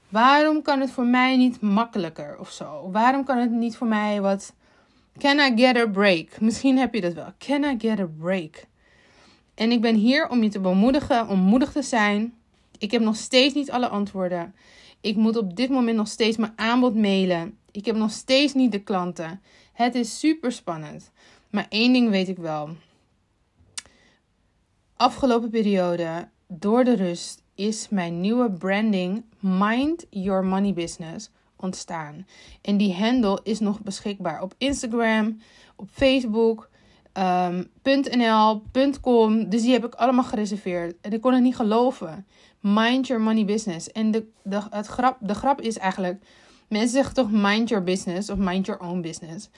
Waarom 0.08 0.62
kan 0.62 0.80
het 0.80 0.90
voor 0.90 1.06
mij 1.06 1.36
niet 1.36 1.60
makkelijker 1.60 2.36
of 2.38 2.50
zo? 2.50 2.90
Waarom 2.90 3.24
kan 3.24 3.38
het 3.38 3.50
niet 3.50 3.76
voor 3.76 3.86
mij 3.86 4.20
wat. 4.20 4.54
Can 5.18 5.38
I 5.38 5.52
get 5.56 5.76
a 5.76 5.86
break? 5.86 6.40
Misschien 6.40 6.78
heb 6.78 6.94
je 6.94 7.00
dat 7.00 7.12
wel. 7.12 7.32
Can 7.38 7.64
I 7.64 7.74
get 7.78 8.00
a 8.00 8.08
break? 8.18 8.64
En 9.54 9.70
ik 9.70 9.80
ben 9.80 9.94
hier 9.94 10.28
om 10.28 10.42
je 10.42 10.48
te 10.48 10.60
bemoedigen, 10.60 11.28
om 11.28 11.38
moedig 11.38 11.72
te 11.72 11.82
zijn. 11.82 12.34
Ik 12.78 12.90
heb 12.90 13.02
nog 13.02 13.16
steeds 13.16 13.54
niet 13.54 13.70
alle 13.70 13.88
antwoorden. 13.88 14.54
Ik 15.00 15.16
moet 15.16 15.36
op 15.36 15.56
dit 15.56 15.70
moment 15.70 15.96
nog 15.96 16.08
steeds 16.08 16.36
mijn 16.36 16.52
aanbod 16.56 16.94
mailen. 16.94 17.58
Ik 17.70 17.84
heb 17.84 17.96
nog 17.96 18.10
steeds 18.10 18.54
niet 18.54 18.72
de 18.72 18.82
klanten. 18.82 19.42
Het 19.72 19.94
is 19.94 20.18
super 20.18 20.52
spannend. 20.52 21.10
Maar 21.50 21.66
één 21.68 21.92
ding 21.92 22.10
weet 22.10 22.28
ik 22.28 22.36
wel. 22.36 22.68
Afgelopen 24.98 25.50
periode, 25.50 26.28
door 26.48 26.84
de 26.84 26.94
rust, 26.94 27.42
is 27.54 27.88
mijn 27.88 28.20
nieuwe 28.20 28.50
branding 28.50 29.24
Mind 29.40 30.06
Your 30.10 30.44
Money 30.44 30.72
Business 30.72 31.30
ontstaan. 31.56 32.26
En 32.62 32.76
die 32.76 32.94
handle 32.94 33.40
is 33.42 33.60
nog 33.60 33.80
beschikbaar 33.80 34.42
op 34.42 34.54
Instagram, 34.58 35.38
op 35.76 35.88
Facebook, 35.92 36.70
um, 37.12 37.70
.nl, 37.82 38.62
.com. 39.00 39.48
Dus 39.48 39.62
die 39.62 39.72
heb 39.72 39.84
ik 39.84 39.94
allemaal 39.94 40.24
gereserveerd. 40.24 40.96
En 41.00 41.12
ik 41.12 41.20
kon 41.20 41.32
het 41.32 41.42
niet 41.42 41.56
geloven. 41.56 42.26
Mind 42.60 43.06
Your 43.06 43.22
Money 43.22 43.44
Business. 43.44 43.92
En 43.92 44.10
de, 44.10 44.26
de, 44.42 44.62
het 44.70 44.86
grap, 44.86 45.16
de 45.20 45.34
grap 45.34 45.60
is 45.60 45.78
eigenlijk... 45.78 46.24
Mensen 46.68 46.90
zeggen 46.90 47.14
toch 47.14 47.30
mind 47.30 47.68
your 47.68 47.84
business 47.84 48.30
of 48.30 48.38
mind 48.38 48.66
your 48.66 48.80
own 48.80 49.00
business. 49.00 49.48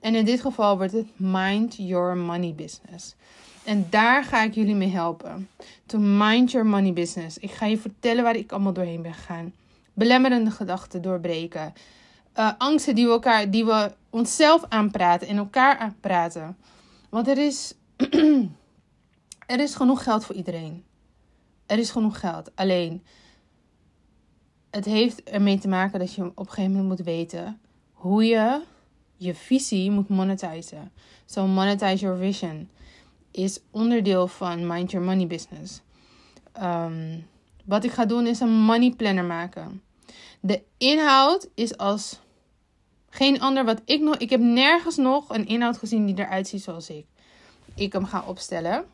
En 0.00 0.14
in 0.14 0.24
dit 0.24 0.40
geval 0.40 0.76
wordt 0.76 0.92
het 0.92 1.06
mind 1.16 1.76
your 1.76 2.16
money 2.16 2.54
business. 2.54 3.14
En 3.64 3.86
daar 3.90 4.24
ga 4.24 4.42
ik 4.42 4.54
jullie 4.54 4.74
mee 4.74 4.88
helpen. 4.88 5.48
To 5.86 5.98
mind 5.98 6.50
your 6.50 6.66
money 6.66 6.92
business. 6.92 7.38
Ik 7.38 7.50
ga 7.50 7.66
je 7.66 7.78
vertellen 7.78 8.24
waar 8.24 8.36
ik 8.36 8.52
allemaal 8.52 8.72
doorheen 8.72 9.02
ben 9.02 9.14
gegaan. 9.14 9.52
Belemmerende 9.92 10.50
gedachten 10.50 11.02
doorbreken. 11.02 11.72
Uh, 12.38 12.52
angsten 12.58 12.94
die 12.94 13.04
we, 13.04 13.10
elkaar, 13.10 13.50
die 13.50 13.64
we 13.64 13.92
onszelf 14.10 14.64
aanpraten 14.68 15.28
en 15.28 15.36
elkaar 15.36 15.78
aanpraten. 15.78 16.56
Want 17.08 17.28
er 17.28 17.38
is, 17.38 17.74
er 19.46 19.60
is 19.60 19.74
genoeg 19.74 20.02
geld 20.02 20.24
voor 20.24 20.34
iedereen. 20.34 20.84
Er 21.66 21.78
is 21.78 21.90
genoeg 21.90 22.20
geld. 22.20 22.50
Alleen, 22.54 23.02
het 24.70 24.84
heeft 24.84 25.22
ermee 25.22 25.58
te 25.58 25.68
maken 25.68 25.98
dat 25.98 26.14
je 26.14 26.24
op 26.24 26.38
een 26.38 26.48
gegeven 26.48 26.70
moment 26.70 26.88
moet 26.88 27.06
weten 27.06 27.60
hoe 27.92 28.24
je 28.24 28.62
je 29.16 29.34
visie 29.34 29.90
moet 29.90 30.08
monetizen. 30.08 30.92
So 31.26 31.46
monetize 31.46 32.04
your 32.04 32.18
vision 32.18 32.68
is 33.32 33.60
onderdeel 33.70 34.28
van 34.28 34.66
Mind 34.66 34.90
Your 34.90 35.06
Money 35.06 35.26
Business. 35.26 35.80
Ehm, 36.52 37.18
wat 37.64 37.84
ik 37.84 37.90
ga 37.90 38.04
doen 38.04 38.26
is 38.26 38.40
een 38.40 38.52
money 38.52 38.90
planner 38.90 39.24
maken. 39.24 39.82
De 40.40 40.62
inhoud 40.78 41.48
is 41.54 41.76
als 41.76 42.20
geen 43.10 43.40
ander 43.40 43.64
wat 43.64 43.82
ik 43.84 44.00
nog. 44.00 44.16
Ik 44.16 44.30
heb 44.30 44.40
nergens 44.40 44.96
nog 44.96 45.34
een 45.34 45.46
inhoud 45.46 45.78
gezien 45.78 46.06
die 46.06 46.18
eruit 46.18 46.48
ziet 46.48 46.62
zoals 46.62 46.90
ik. 46.90 47.06
Ik 47.74 47.92
hem 47.92 48.04
ga 48.04 48.24
opstellen. 48.26 48.84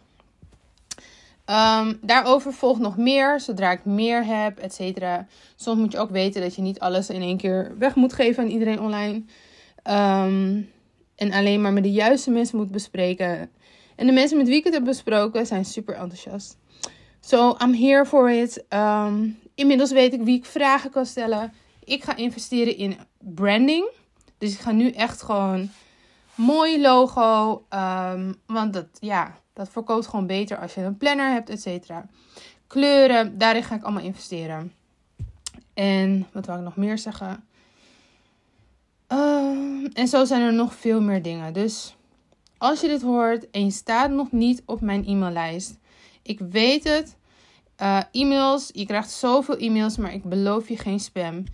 Um, 1.50 1.98
daarover 2.02 2.52
volgt 2.52 2.80
nog 2.80 2.96
meer, 2.96 3.40
zodra 3.40 3.70
ik 3.72 3.84
meer 3.84 4.24
heb, 4.24 4.58
et 4.58 4.74
cetera. 4.74 5.26
Soms 5.56 5.78
moet 5.78 5.92
je 5.92 5.98
ook 5.98 6.10
weten 6.10 6.40
dat 6.42 6.54
je 6.54 6.62
niet 6.62 6.80
alles 6.80 7.10
in 7.10 7.22
één 7.22 7.36
keer 7.36 7.74
weg 7.78 7.94
moet 7.94 8.12
geven 8.12 8.42
aan 8.42 8.50
iedereen 8.50 8.80
online. 8.80 9.22
Ehm, 9.82 10.60
en 11.16 11.32
alleen 11.32 11.60
maar 11.60 11.72
met 11.72 11.82
de 11.82 11.92
juiste 11.92 12.30
mensen 12.30 12.58
moet 12.58 12.70
bespreken. 12.70 13.50
En 13.98 14.06
de 14.06 14.12
mensen 14.12 14.36
met 14.36 14.46
wie 14.46 14.56
ik 14.56 14.64
het 14.64 14.74
heb 14.74 14.84
besproken 14.84 15.46
zijn 15.46 15.64
super 15.64 15.94
enthousiast. 15.94 16.56
So, 17.20 17.56
I'm 17.62 17.74
here 17.74 18.06
for 18.06 18.30
it. 18.30 18.64
Um, 18.68 19.38
inmiddels 19.54 19.92
weet 19.92 20.12
ik 20.12 20.22
wie 20.22 20.36
ik 20.36 20.44
vragen 20.44 20.90
kan 20.90 21.06
stellen. 21.06 21.52
Ik 21.84 22.04
ga 22.04 22.16
investeren 22.16 22.76
in 22.76 22.96
branding. 23.18 23.88
Dus 24.38 24.52
ik 24.52 24.58
ga 24.58 24.72
nu 24.72 24.90
echt 24.90 25.22
gewoon 25.22 25.70
mooi 26.34 26.80
logo. 26.80 27.50
Um, 27.70 28.36
want 28.46 28.72
dat, 28.72 28.86
ja, 29.00 29.34
dat 29.52 29.68
verkoopt 29.68 30.06
gewoon 30.06 30.26
beter 30.26 30.58
als 30.58 30.74
je 30.74 30.80
een 30.80 30.96
planner 30.96 31.32
hebt, 31.32 31.50
et 31.50 31.60
cetera. 31.60 32.06
Kleuren, 32.66 33.38
daarin 33.38 33.62
ga 33.62 33.74
ik 33.74 33.82
allemaal 33.82 34.04
investeren. 34.04 34.72
En 35.74 36.26
wat 36.32 36.46
wil 36.46 36.54
ik 36.54 36.60
nog 36.60 36.76
meer 36.76 36.98
zeggen? 36.98 37.44
Uh, 39.12 39.86
en 39.92 40.08
zo 40.08 40.24
zijn 40.24 40.42
er 40.42 40.52
nog 40.52 40.74
veel 40.74 41.00
meer 41.00 41.22
dingen. 41.22 41.52
Dus 41.52 41.96
als 42.58 42.80
je 42.80 42.88
dit 42.88 43.02
hoort 43.02 43.50
en 43.50 43.64
je 43.64 43.70
staat 43.70 44.10
nog 44.10 44.32
niet 44.32 44.62
op 44.66 44.80
mijn 44.80 45.06
e-maillijst, 45.06 45.78
ik 46.22 46.38
weet 46.38 46.84
het. 46.84 47.16
Uh, 47.82 48.00
e-mails, 48.12 48.70
je 48.72 48.86
krijgt 48.86 49.10
zoveel 49.10 49.56
e-mails, 49.56 49.96
maar 49.96 50.12
ik 50.12 50.24
beloof 50.24 50.68
je 50.68 50.76
geen 50.76 51.00
spam. 51.00 51.44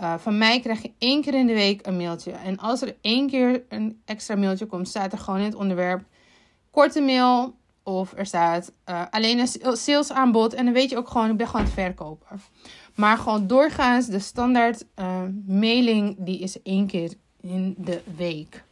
Uh, 0.00 0.14
van 0.18 0.38
mij 0.38 0.60
krijg 0.60 0.82
je 0.82 0.92
één 0.98 1.22
keer 1.22 1.34
in 1.34 1.46
de 1.46 1.52
week 1.52 1.86
een 1.86 1.96
mailtje. 1.96 2.30
En 2.30 2.58
als 2.58 2.82
er 2.82 2.96
één 3.00 3.30
keer 3.30 3.62
een 3.68 4.00
extra 4.04 4.36
mailtje 4.36 4.66
komt, 4.66 4.88
staat 4.88 5.12
er 5.12 5.18
gewoon 5.18 5.40
in 5.40 5.46
het 5.46 5.54
onderwerp 5.54 6.04
korte 6.70 7.00
mail. 7.00 7.54
Of 7.82 8.12
er 8.16 8.26
staat 8.26 8.72
uh, 8.88 9.02
alleen 9.10 9.38
een 9.38 9.76
salesaanbod. 9.76 10.54
En 10.54 10.64
dan 10.64 10.74
weet 10.74 10.90
je 10.90 10.96
ook 10.96 11.08
gewoon, 11.08 11.30
ik 11.30 11.36
ben 11.36 11.48
gewoon 11.48 11.64
het 11.64 11.74
verkopen. 11.74 12.40
Maar 12.94 13.18
gewoon 13.18 13.46
doorgaans, 13.46 14.06
de 14.06 14.18
standaard 14.18 14.84
mailing, 15.46 16.16
die 16.18 16.38
is 16.38 16.62
één 16.62 16.86
keer 16.86 17.12
in 17.40 17.74
de 17.78 18.02
week. 18.16 18.64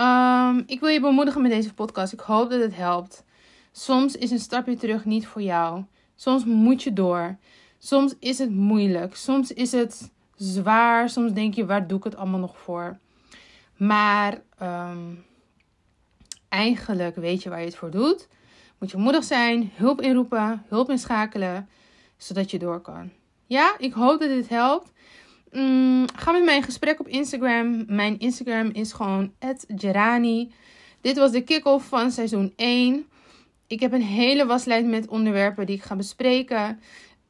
Um, 0.00 0.62
ik 0.66 0.80
wil 0.80 0.88
je 0.88 1.00
bemoedigen 1.00 1.42
met 1.42 1.50
deze 1.50 1.74
podcast. 1.74 2.12
Ik 2.12 2.20
hoop 2.20 2.50
dat 2.50 2.60
het 2.60 2.76
helpt. 2.76 3.24
Soms 3.72 4.16
is 4.16 4.30
een 4.30 4.38
stapje 4.38 4.76
terug 4.76 5.04
niet 5.04 5.26
voor 5.26 5.42
jou. 5.42 5.84
Soms 6.14 6.44
moet 6.44 6.82
je 6.82 6.92
door. 6.92 7.36
Soms 7.78 8.14
is 8.18 8.38
het 8.38 8.50
moeilijk. 8.50 9.16
Soms 9.16 9.52
is 9.52 9.72
het 9.72 10.10
zwaar. 10.34 11.08
Soms 11.08 11.32
denk 11.32 11.54
je, 11.54 11.66
waar 11.66 11.86
doe 11.86 11.98
ik 11.98 12.04
het 12.04 12.16
allemaal 12.16 12.40
nog 12.40 12.58
voor? 12.58 12.98
Maar 13.76 14.42
um, 14.62 15.24
eigenlijk 16.48 17.16
weet 17.16 17.42
je 17.42 17.48
waar 17.48 17.60
je 17.60 17.66
het 17.66 17.76
voor 17.76 17.90
doet. 17.90 18.28
Moet 18.78 18.90
je 18.90 18.96
moedig 18.96 19.24
zijn, 19.24 19.70
hulp 19.74 20.00
inroepen, 20.00 20.64
hulp 20.68 20.90
inschakelen, 20.90 21.68
zodat 22.16 22.50
je 22.50 22.58
door 22.58 22.80
kan. 22.80 23.10
Ja, 23.46 23.74
ik 23.78 23.92
hoop 23.92 24.20
dat 24.20 24.28
dit 24.28 24.48
helpt. 24.48 24.92
Mm, 25.52 26.04
ga 26.16 26.32
met 26.32 26.44
mij 26.44 26.56
in 26.56 26.62
gesprek 26.62 27.00
op 27.00 27.08
Instagram. 27.08 27.84
Mijn 27.86 28.18
Instagram 28.18 28.70
is 28.72 28.92
gewoon 28.92 29.32
@gerani. 29.76 30.52
Dit 31.00 31.16
was 31.16 31.30
de 31.30 31.40
kick-off 31.40 31.88
van 31.88 32.10
seizoen 32.10 32.52
1. 32.56 33.06
Ik 33.66 33.80
heb 33.80 33.92
een 33.92 34.02
hele 34.02 34.46
waslijst 34.46 34.86
met 34.86 35.08
onderwerpen 35.08 35.66
die 35.66 35.76
ik 35.76 35.82
ga 35.82 35.96
bespreken. 35.96 36.80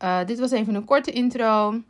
Uh, 0.03 0.25
dit 0.27 0.39
was 0.39 0.51
even 0.51 0.75
een 0.75 0.85
korte 0.85 1.11
intro. 1.11 1.83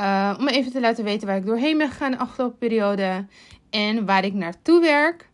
Uh, 0.00 0.36
om 0.38 0.48
even 0.48 0.72
te 0.72 0.80
laten 0.80 1.04
weten 1.04 1.26
waar 1.26 1.36
ik 1.36 1.46
doorheen 1.46 1.78
ben 1.78 1.88
gegaan 1.88 2.10
de 2.10 2.18
afgelopen 2.18 2.58
periode. 2.58 3.26
En 3.70 4.06
waar 4.06 4.24
ik 4.24 4.34
naartoe 4.34 4.80
werk. 4.80 5.30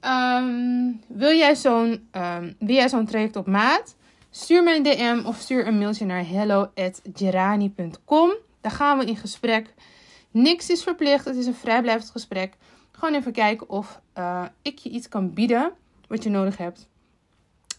Um, 0.00 1.00
wil 1.08 1.32
jij 1.32 1.56
zo'n 1.56 2.08
um, 2.12 2.56
zo'n 2.88 3.06
traject 3.06 3.36
op 3.36 3.46
maat? 3.46 3.96
Stuur 4.30 4.62
mij 4.62 4.76
een 4.76 4.82
DM 4.82 5.20
of 5.24 5.38
stuur 5.38 5.66
een 5.66 5.78
mailtje 5.78 6.04
naar 6.04 6.28
hello.gerani.com. 6.28 8.30
Daar 8.66 8.74
gaan 8.74 8.98
we 8.98 9.04
in 9.04 9.16
gesprek. 9.16 9.74
Niks 10.30 10.70
is 10.70 10.82
verplicht. 10.82 11.24
Het 11.24 11.36
is 11.36 11.46
een 11.46 11.54
vrijblijvend 11.54 12.10
gesprek. 12.10 12.56
Gewoon 12.92 13.14
even 13.14 13.32
kijken 13.32 13.68
of 13.68 14.00
uh, 14.18 14.44
ik 14.62 14.78
je 14.78 14.90
iets 14.90 15.08
kan 15.08 15.34
bieden 15.34 15.72
wat 16.08 16.22
je 16.22 16.30
nodig 16.30 16.56
hebt. 16.56 16.88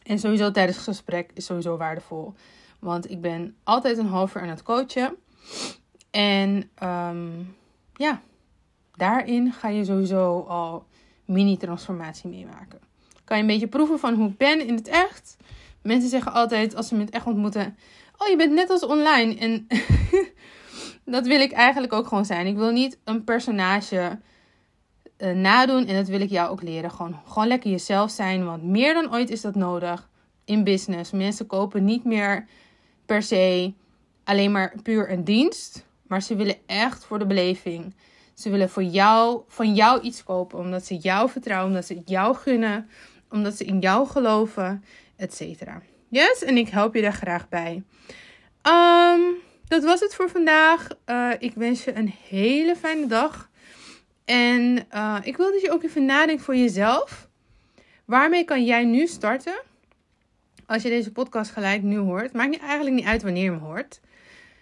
En 0.03 0.19
sowieso 0.19 0.51
tijdens 0.51 0.77
het 0.77 0.85
gesprek 0.85 1.31
is 1.33 1.45
sowieso 1.45 1.77
waardevol. 1.77 2.33
Want 2.79 3.09
ik 3.09 3.21
ben 3.21 3.55
altijd 3.63 3.97
een 3.97 4.07
half 4.07 4.35
uur 4.35 4.41
aan 4.41 4.47
het 4.47 4.63
coachen. 4.63 5.15
En 6.11 6.69
um, 6.83 7.55
ja, 7.93 8.21
daarin 8.95 9.53
ga 9.53 9.67
je 9.67 9.85
sowieso 9.85 10.39
al 10.39 10.85
mini-transformatie 11.25 12.29
meemaken. 12.29 12.79
Kan 13.23 13.37
je 13.37 13.43
een 13.43 13.49
beetje 13.49 13.67
proeven 13.67 13.99
van 13.99 14.13
hoe 14.13 14.29
ik 14.29 14.37
ben 14.37 14.67
in 14.67 14.75
het 14.75 14.87
echt. 14.87 15.37
Mensen 15.81 16.09
zeggen 16.09 16.33
altijd 16.33 16.75
als 16.75 16.87
ze 16.87 16.93
me 16.93 16.99
in 16.99 17.05
het 17.05 17.15
echt 17.15 17.25
ontmoeten: 17.25 17.77
Oh, 18.17 18.27
je 18.27 18.35
bent 18.35 18.53
net 18.53 18.69
als 18.69 18.85
online. 18.85 19.35
En 19.35 19.67
dat 21.11 21.27
wil 21.27 21.39
ik 21.39 21.51
eigenlijk 21.51 21.93
ook 21.93 22.07
gewoon 22.07 22.25
zijn. 22.25 22.47
Ik 22.47 22.55
wil 22.55 22.71
niet 22.71 22.97
een 23.03 23.23
personage 23.23 24.19
uh, 25.17 25.31
nadoen. 25.31 25.85
En 25.87 25.95
dat 25.95 26.07
wil 26.07 26.21
ik 26.21 26.29
jou 26.29 26.49
ook 26.49 26.61
leren. 26.61 26.91
Gewoon, 26.91 27.19
gewoon 27.27 27.47
lekker 27.47 27.69
jezelf 27.69 28.11
zijn. 28.11 28.45
Want 28.45 28.63
meer 28.63 28.93
dan 28.93 29.13
ooit 29.13 29.29
is 29.29 29.41
dat 29.41 29.55
nodig 29.55 30.09
in 30.45 30.63
business. 30.63 31.11
Mensen 31.11 31.47
kopen 31.47 31.85
niet 31.85 32.03
meer 32.03 32.45
per 33.05 33.23
se 33.23 33.73
alleen 34.23 34.51
maar 34.51 34.73
puur 34.83 35.11
een 35.11 35.23
dienst. 35.23 35.85
Maar 36.07 36.21
ze 36.21 36.35
willen 36.35 36.57
echt 36.65 37.05
voor 37.05 37.19
de 37.19 37.25
beleving. 37.25 37.95
Ze 38.33 38.49
willen 38.49 38.69
voor 38.69 38.83
jou, 38.83 39.41
van 39.47 39.75
jou 39.75 40.01
iets 40.01 40.23
kopen. 40.23 40.59
Omdat 40.59 40.85
ze 40.85 40.95
jou 40.95 41.29
vertrouwen. 41.29 41.67
Omdat 41.67 41.85
ze 41.85 42.01
jou 42.05 42.35
gunnen. 42.35 42.89
Omdat 43.29 43.57
ze 43.57 43.65
in 43.65 43.79
jou 43.79 44.07
geloven. 44.07 44.83
Etc. 45.15 45.41
Yes? 46.09 46.43
En 46.43 46.57
ik 46.57 46.69
help 46.69 46.95
je 46.95 47.01
daar 47.01 47.13
graag 47.13 47.49
bij. 47.49 47.83
Um, 48.63 49.45
dat 49.67 49.83
was 49.83 49.99
het 49.99 50.15
voor 50.15 50.29
vandaag. 50.29 50.87
Uh, 51.05 51.31
ik 51.39 51.53
wens 51.55 51.83
je 51.83 51.95
een 51.95 52.13
hele 52.29 52.75
fijne 52.75 53.07
dag. 53.07 53.49
En 54.25 54.85
uh, 54.93 55.17
ik 55.23 55.37
wil 55.37 55.51
dat 55.51 55.61
je 55.61 55.71
ook 55.71 55.83
even 55.83 56.05
nadenkt 56.05 56.43
voor 56.43 56.55
jezelf. 56.55 57.27
Waarmee 58.05 58.43
kan 58.43 58.65
jij 58.65 58.83
nu 58.83 59.07
starten? 59.07 59.61
Als 60.65 60.83
je 60.83 60.89
deze 60.89 61.11
podcast 61.11 61.51
gelijk 61.51 61.81
nu 61.83 61.97
hoort. 61.97 62.33
Maakt 62.33 62.49
niet, 62.49 62.59
eigenlijk 62.59 62.95
niet 62.95 63.05
uit 63.05 63.23
wanneer 63.23 63.43
je 63.43 63.49
hem 63.49 63.59
hoort. 63.59 63.99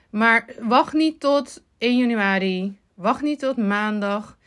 Maar 0.09 0.45
wacht 0.59 0.93
niet 0.93 1.19
tot 1.19 1.63
1 1.77 1.97
januari. 1.97 2.77
Wacht 2.93 3.21
niet 3.21 3.39
tot 3.39 3.57
maandag. 3.57 4.37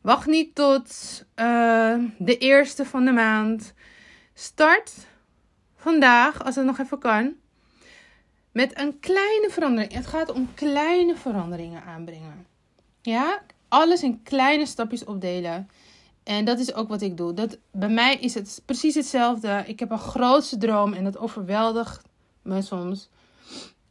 Wacht 0.00 0.26
niet 0.26 0.54
tot 0.54 0.88
uh, 1.36 1.94
de 2.18 2.38
eerste 2.38 2.84
van 2.84 3.04
de 3.04 3.12
maand. 3.12 3.74
Start 4.34 4.92
vandaag, 5.76 6.44
als 6.44 6.56
het 6.56 6.64
nog 6.64 6.78
even 6.78 6.98
kan, 6.98 7.34
met 8.52 8.78
een 8.78 8.98
kleine 9.00 9.48
verandering. 9.50 9.92
Het 9.92 10.06
gaat 10.06 10.32
om 10.32 10.54
kleine 10.54 11.16
veranderingen 11.16 11.82
aanbrengen. 11.84 12.46
Ja, 13.02 13.42
alles 13.68 14.02
in 14.02 14.22
kleine 14.22 14.66
stapjes 14.66 15.04
opdelen. 15.04 15.68
En 16.22 16.44
dat 16.44 16.58
is 16.58 16.74
ook 16.74 16.88
wat 16.88 17.00
ik 17.00 17.16
doe. 17.16 17.34
Dat, 17.34 17.58
bij 17.70 17.88
mij 17.88 18.16
is 18.16 18.34
het 18.34 18.62
precies 18.64 18.94
hetzelfde. 18.94 19.62
Ik 19.66 19.78
heb 19.78 19.90
een 19.90 19.98
grootste 19.98 20.56
droom 20.56 20.92
en 20.92 21.04
dat 21.04 21.18
overweldigt 21.18 22.02
me 22.42 22.62
soms. 22.62 23.08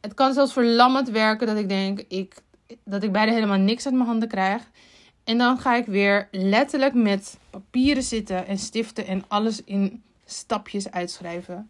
Het 0.00 0.14
kan 0.14 0.32
zelfs 0.32 0.52
verlammend 0.52 1.08
werken 1.08 1.46
dat 1.46 1.56
ik 1.56 1.68
denk 1.68 2.00
ik, 2.08 2.42
dat 2.84 3.02
ik 3.02 3.12
bijna 3.12 3.32
helemaal 3.32 3.58
niks 3.58 3.84
uit 3.84 3.94
mijn 3.94 4.06
handen 4.06 4.28
krijg. 4.28 4.62
En 5.24 5.38
dan 5.38 5.58
ga 5.58 5.76
ik 5.76 5.86
weer 5.86 6.28
letterlijk 6.30 6.94
met 6.94 7.38
papieren 7.50 8.02
zitten 8.02 8.46
en 8.46 8.58
stiften 8.58 9.06
en 9.06 9.24
alles 9.28 9.64
in 9.64 10.02
stapjes 10.24 10.90
uitschrijven. 10.90 11.68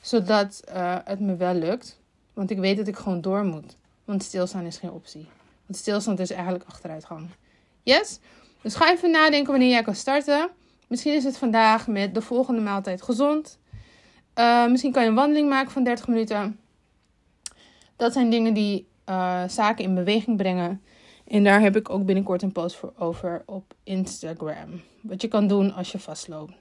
Zodat 0.00 0.60
uh, 0.68 0.96
het 1.04 1.20
me 1.20 1.36
wel 1.36 1.54
lukt. 1.54 2.00
Want 2.32 2.50
ik 2.50 2.58
weet 2.58 2.76
dat 2.76 2.86
ik 2.86 2.96
gewoon 2.96 3.20
door 3.20 3.44
moet. 3.44 3.76
Want 4.04 4.22
stilstaan 4.22 4.64
is 4.64 4.78
geen 4.78 4.90
optie. 4.90 5.26
Want 5.66 5.78
stilstand 5.78 6.18
is 6.18 6.30
eigenlijk 6.30 6.64
achteruitgang. 6.64 7.28
Yes? 7.82 8.18
Dus 8.62 8.74
ga 8.74 8.92
even 8.92 9.10
nadenken 9.10 9.50
wanneer 9.50 9.70
jij 9.70 9.82
kan 9.82 9.94
starten. 9.94 10.50
Misschien 10.86 11.14
is 11.14 11.24
het 11.24 11.38
vandaag 11.38 11.86
met 11.86 12.14
de 12.14 12.22
volgende 12.22 12.60
maaltijd 12.60 13.02
gezond. 13.02 13.58
Uh, 14.38 14.66
misschien 14.66 14.92
kan 14.92 15.02
je 15.02 15.08
een 15.08 15.14
wandeling 15.14 15.48
maken 15.48 15.72
van 15.72 15.84
30 15.84 16.08
minuten. 16.08 16.60
Dat 17.96 18.12
zijn 18.12 18.30
dingen 18.30 18.54
die 18.54 18.86
uh, 19.08 19.42
zaken 19.48 19.84
in 19.84 19.94
beweging 19.94 20.36
brengen. 20.36 20.82
En 21.26 21.44
daar 21.44 21.60
heb 21.60 21.76
ik 21.76 21.90
ook 21.90 22.04
binnenkort 22.04 22.42
een 22.42 22.52
post 22.52 22.76
voor 22.76 22.92
over 22.98 23.42
op 23.46 23.74
Instagram. 23.84 24.80
Wat 25.00 25.22
je 25.22 25.28
kan 25.28 25.46
doen 25.46 25.72
als 25.74 25.92
je 25.92 25.98
vastloopt. 25.98 26.52